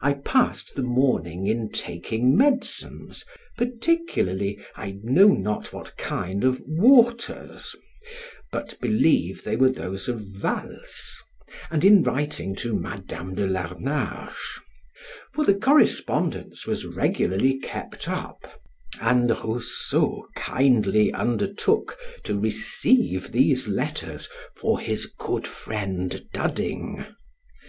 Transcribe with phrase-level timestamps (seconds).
[0.00, 3.24] I passed the morning in taking medicines,
[3.58, 7.74] particularly, I know not what kind of waters,
[8.52, 11.16] but believe they were those of Vals,
[11.68, 14.60] and in writing to Madam de Larnage:
[15.32, 18.60] for the correspondence was regularly kept up,
[19.00, 27.04] and Rousseau kindly undertook to receive these letters for his good friend Dudding.